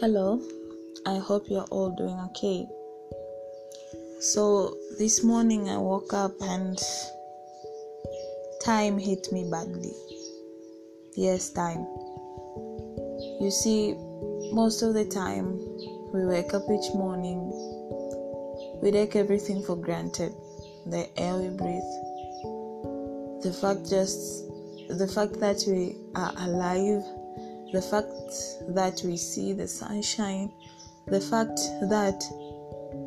Hello, 0.00 0.40
I 1.04 1.18
hope 1.18 1.50
you're 1.50 1.68
all 1.70 1.90
doing 1.90 2.18
okay. 2.30 2.66
So, 4.20 4.74
this 4.98 5.22
morning 5.22 5.68
I 5.68 5.76
woke 5.76 6.14
up 6.14 6.32
and 6.40 6.78
time 8.64 8.96
hit 8.96 9.30
me 9.30 9.46
badly. 9.50 9.92
Yes, 11.16 11.50
time. 11.50 11.86
You 13.42 13.50
see, 13.50 13.92
most 14.54 14.80
of 14.80 14.94
the 14.94 15.04
time 15.04 15.58
we 16.14 16.24
wake 16.24 16.54
up 16.54 16.62
each 16.70 16.94
morning, 16.94 17.50
we 18.82 18.90
take 18.92 19.16
everything 19.16 19.62
for 19.62 19.76
granted 19.76 20.32
the 20.86 21.10
air 21.18 21.34
we 21.34 21.48
breathe, 21.48 21.92
the 23.42 23.52
fact 23.52 23.90
just 23.90 24.48
the 24.88 25.06
fact 25.06 25.38
that 25.40 25.62
we 25.66 25.94
are 26.14 26.32
alive 26.38 27.04
the 27.72 27.82
fact 27.82 28.10
that 28.74 29.00
we 29.04 29.16
see 29.16 29.52
the 29.52 29.68
sunshine, 29.68 30.52
the 31.06 31.20
fact 31.20 31.56
that 31.88 32.22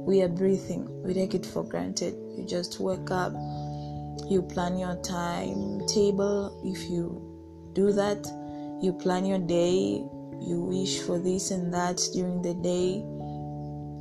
we 0.05 0.21
are 0.21 0.29
breathing, 0.29 0.87
we 1.03 1.13
take 1.13 1.33
it 1.35 1.45
for 1.45 1.63
granted. 1.63 2.15
You 2.37 2.45
just 2.45 2.79
wake 2.79 3.11
up, 3.11 3.33
you 4.29 4.41
plan 4.41 4.77
your 4.77 4.95
timetable. 5.01 6.61
If 6.63 6.89
you 6.89 7.71
do 7.73 7.91
that, 7.91 8.25
you 8.81 8.93
plan 8.93 9.25
your 9.25 9.39
day, 9.39 10.03
you 10.41 10.61
wish 10.61 11.01
for 11.01 11.19
this 11.19 11.51
and 11.51 11.73
that 11.73 12.01
during 12.13 12.41
the 12.41 12.53
day, 12.55 12.95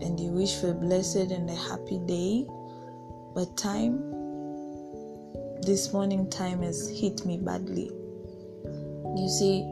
and 0.07 0.19
you 0.19 0.31
wish 0.31 0.57
for 0.57 0.71
a 0.71 0.75
blessed 0.75 1.31
and 1.31 1.49
a 1.51 1.55
happy 1.55 1.99
day. 2.07 2.47
But 3.35 3.57
time, 3.57 3.99
this 5.63 5.93
morning, 5.93 6.29
time 6.31 6.63
has 6.63 6.89
hit 6.89 7.25
me 7.25 7.39
badly. 7.39 7.91
You 9.17 9.29
see, 9.29 9.63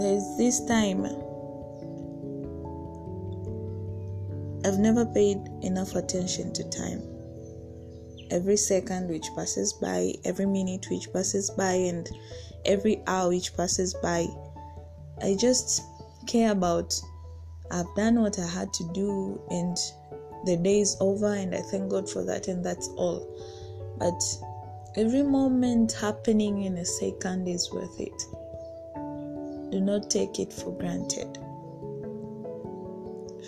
There's 0.00 0.34
this 0.38 0.64
time 0.64 1.04
I've 4.64 4.78
never 4.78 5.04
paid 5.04 5.36
enough 5.60 5.94
attention 5.94 6.54
to 6.54 6.64
time. 6.70 7.02
Every 8.30 8.56
second 8.56 9.10
which 9.10 9.26
passes 9.36 9.74
by, 9.74 10.14
every 10.24 10.46
minute 10.46 10.86
which 10.90 11.12
passes 11.12 11.50
by, 11.50 11.72
and 11.72 12.08
every 12.64 13.02
hour 13.06 13.28
which 13.28 13.54
passes 13.54 13.92
by, 13.92 14.26
I 15.20 15.36
just 15.38 15.82
care 16.26 16.52
about 16.52 16.98
I've 17.70 17.94
done 17.94 18.22
what 18.22 18.38
I 18.38 18.46
had 18.46 18.72
to 18.72 18.90
do, 18.94 19.38
and 19.50 19.76
the 20.46 20.56
day 20.56 20.80
is 20.80 20.96
over, 21.00 21.34
and 21.34 21.54
I 21.54 21.60
thank 21.60 21.90
God 21.90 22.08
for 22.08 22.24
that, 22.24 22.48
and 22.48 22.64
that's 22.64 22.88
all. 22.96 23.28
But 23.98 24.22
every 24.96 25.24
moment 25.24 25.92
happening 25.92 26.62
in 26.62 26.78
a 26.78 26.86
second 26.86 27.48
is 27.48 27.70
worth 27.70 28.00
it. 28.00 28.22
Do 29.70 29.80
not 29.80 30.10
take 30.10 30.38
it 30.38 30.52
for 30.52 30.72
granted. 30.72 31.38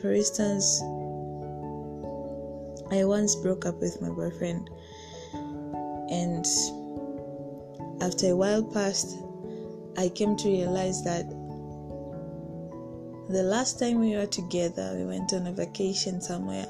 For 0.00 0.12
instance, 0.12 0.80
I 2.90 3.04
once 3.04 3.34
broke 3.36 3.66
up 3.66 3.80
with 3.80 4.00
my 4.00 4.10
boyfriend, 4.10 4.70
and 6.10 6.46
after 8.02 8.30
a 8.30 8.36
while 8.36 8.62
passed, 8.62 9.16
I 9.96 10.08
came 10.08 10.36
to 10.36 10.48
realize 10.48 11.02
that 11.04 11.28
the 13.28 13.42
last 13.42 13.78
time 13.78 14.00
we 14.00 14.14
were 14.14 14.26
together, 14.26 14.94
we 14.96 15.04
went 15.04 15.32
on 15.32 15.46
a 15.46 15.52
vacation 15.52 16.20
somewhere 16.20 16.66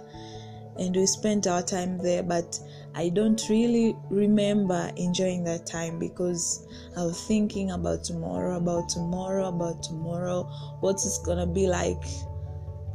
and 0.78 0.94
we 0.94 1.06
spent 1.06 1.46
our 1.46 1.62
time 1.62 1.98
there, 1.98 2.22
but 2.22 2.58
I 2.94 3.08
don't 3.08 3.42
really 3.48 3.96
remember 4.10 4.90
enjoying 4.96 5.44
that 5.44 5.66
time 5.66 5.98
because 5.98 6.66
I 6.96 7.04
was 7.04 7.22
thinking 7.26 7.70
about 7.70 8.04
tomorrow, 8.04 8.56
about 8.56 8.88
tomorrow, 8.88 9.48
about 9.48 9.82
tomorrow, 9.82 10.44
What 10.80 10.96
is 10.96 11.18
gonna 11.24 11.46
be 11.46 11.66
like. 11.66 12.04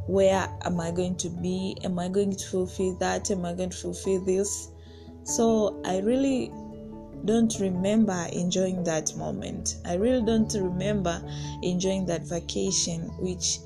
Where 0.06 0.48
am 0.64 0.80
I 0.80 0.90
going 0.90 1.16
to 1.16 1.28
be? 1.28 1.76
Am 1.84 1.98
I 1.98 2.08
going 2.08 2.34
to 2.34 2.48
fulfill 2.48 2.94
that? 2.96 3.30
Am 3.30 3.44
I 3.44 3.52
going 3.52 3.70
to 3.70 3.76
fulfill 3.76 4.24
this? 4.24 4.70
So 5.24 5.82
I 5.84 5.98
really 5.98 6.50
don't 7.24 7.54
remember 7.60 8.26
enjoying 8.32 8.84
that 8.84 9.14
moment. 9.16 9.76
I 9.84 9.94
really 9.94 10.24
don't 10.24 10.52
remember 10.54 11.22
enjoying 11.62 12.06
that 12.06 12.22
vacation, 12.22 13.02
which 13.18 13.58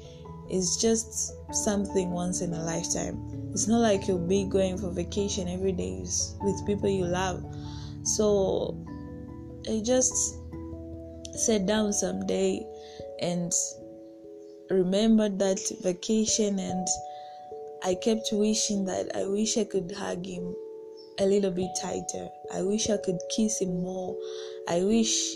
is 0.50 0.76
just 0.76 1.32
something 1.54 2.10
once 2.10 2.40
in 2.40 2.52
a 2.52 2.62
lifetime. 2.62 3.50
It's 3.52 3.68
not 3.68 3.80
like 3.80 4.08
you'll 4.08 4.26
be 4.26 4.44
going 4.44 4.78
for 4.78 4.90
vacation 4.90 5.48
every 5.48 5.72
day 5.72 6.04
with 6.40 6.66
people 6.66 6.88
you 6.88 7.04
love. 7.04 7.44
So 8.04 8.76
I 9.68 9.80
just 9.84 10.38
sat 11.34 11.66
down 11.66 11.92
someday 11.92 12.66
and 13.20 13.52
remembered 14.70 15.38
that 15.38 15.60
vacation 15.82 16.58
and 16.58 16.86
I 17.84 17.94
kept 17.94 18.28
wishing 18.32 18.84
that 18.86 19.14
I 19.14 19.26
wish 19.26 19.58
I 19.58 19.64
could 19.64 19.92
hug 19.92 20.24
him 20.24 20.54
a 21.18 21.26
little 21.26 21.50
bit 21.50 21.70
tighter. 21.80 22.28
I 22.54 22.62
wish 22.62 22.88
I 22.88 22.96
could 22.96 23.18
kiss 23.34 23.60
him 23.60 23.82
more. 23.82 24.16
I 24.68 24.82
wish 24.82 25.34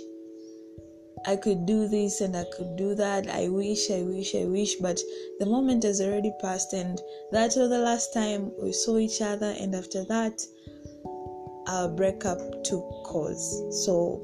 I 1.24 1.36
could 1.36 1.66
do 1.66 1.88
this 1.88 2.20
and 2.20 2.36
I 2.36 2.44
could 2.44 2.76
do 2.76 2.94
that. 2.94 3.28
I 3.28 3.48
wish, 3.48 3.90
I 3.90 4.02
wish, 4.02 4.34
I 4.34 4.44
wish. 4.44 4.76
But 4.76 5.00
the 5.38 5.46
moment 5.46 5.82
has 5.84 6.00
already 6.00 6.32
passed, 6.40 6.72
and 6.72 7.00
that 7.32 7.54
was 7.56 7.68
the 7.68 7.78
last 7.78 8.12
time 8.12 8.52
we 8.62 8.72
saw 8.72 8.98
each 8.98 9.20
other. 9.20 9.54
And 9.58 9.74
after 9.74 10.04
that, 10.04 10.40
our 11.68 11.88
breakup 11.88 12.38
took 12.64 12.88
course. 13.04 13.62
So, 13.84 14.20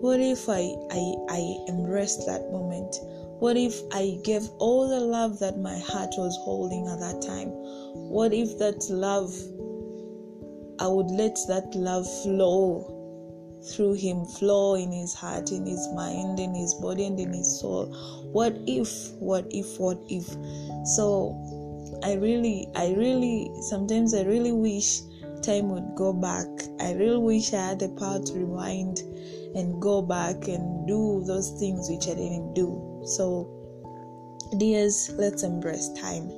what 0.00 0.20
if 0.20 0.48
I, 0.48 0.62
I, 0.90 1.14
I 1.28 1.64
embraced 1.68 2.26
that 2.26 2.50
moment? 2.52 2.96
What 3.40 3.56
if 3.56 3.82
I 3.92 4.18
gave 4.22 4.48
all 4.58 4.88
the 4.88 5.00
love 5.00 5.38
that 5.40 5.58
my 5.58 5.78
heart 5.78 6.14
was 6.16 6.38
holding 6.42 6.86
at 6.88 7.00
that 7.00 7.20
time? 7.20 7.48
What 7.48 8.32
if 8.32 8.58
that 8.58 8.88
love, 8.88 9.34
I 10.78 10.86
would 10.88 11.10
let 11.10 11.36
that 11.48 11.74
love 11.74 12.06
flow 12.22 12.93
through 13.72 13.94
him 13.94 14.24
flow 14.24 14.74
in 14.74 14.92
his 14.92 15.14
heart, 15.14 15.50
in 15.50 15.66
his 15.66 15.88
mind, 15.94 16.38
in 16.38 16.54
his 16.54 16.74
body, 16.74 17.06
and 17.06 17.18
in 17.18 17.32
his 17.32 17.60
soul. 17.60 17.86
What 18.32 18.56
if, 18.66 19.12
what 19.18 19.46
if, 19.50 19.78
what 19.78 19.98
if? 20.08 20.26
So 20.96 22.00
I 22.02 22.14
really, 22.14 22.68
I 22.74 22.94
really, 22.94 23.50
sometimes 23.62 24.14
I 24.14 24.22
really 24.22 24.52
wish 24.52 25.00
time 25.42 25.70
would 25.70 25.94
go 25.94 26.12
back. 26.12 26.48
I 26.80 26.92
really 26.92 27.18
wish 27.18 27.52
I 27.52 27.68
had 27.68 27.78
the 27.78 27.88
power 27.90 28.20
to 28.20 28.32
rewind 28.32 29.00
and 29.54 29.80
go 29.80 30.02
back 30.02 30.48
and 30.48 30.86
do 30.86 31.22
those 31.26 31.50
things 31.60 31.88
which 31.90 32.08
I 32.08 32.14
didn't 32.14 32.54
do. 32.54 33.02
So, 33.04 33.48
dears, 34.58 35.10
let's 35.14 35.42
embrace 35.42 35.90
time. 36.00 36.30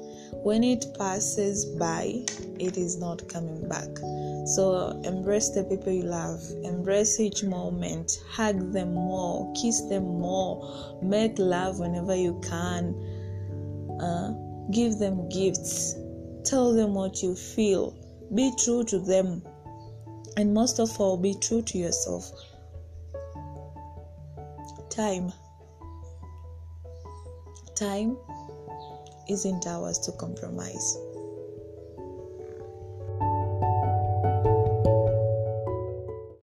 When 0.43 0.63
it 0.63 0.87
passes 0.99 1.65
by, 1.65 2.25
it 2.59 2.77
is 2.77 2.99
not 2.99 3.29
coming 3.29 3.69
back. 3.69 3.89
So 4.47 5.01
embrace 5.05 5.51
the 5.51 5.65
people 5.65 5.93
you 5.93 6.05
love, 6.05 6.41
embrace 6.63 7.19
each 7.19 7.43
moment, 7.43 8.23
hug 8.31 8.73
them 8.73 8.95
more, 8.95 9.53
kiss 9.55 9.83
them 9.89 10.05
more, 10.05 10.99
make 11.03 11.39
love 11.39 11.81
whenever 11.81 12.15
you 12.15 12.41
can, 12.45 12.95
uh, 14.01 14.33
give 14.71 14.99
them 14.99 15.29
gifts, 15.29 15.97
tell 16.45 16.73
them 16.73 16.95
what 16.95 17.23
you 17.23 17.35
feel, 17.35 17.97
be 18.35 18.53
true 18.65 18.85
to 18.85 19.01
them, 19.01 19.43
and 20.37 20.55
most 20.55 20.79
of 20.79 21.01
all, 21.01 21.17
be 21.17 21.35
true 21.35 21.63
to 21.63 21.79
yourself. 21.79 22.31
Time. 24.91 25.33
Time 27.75 28.17
isn't 29.29 29.67
ours 29.67 29.99
to 30.01 30.13
compromise. 30.13 30.97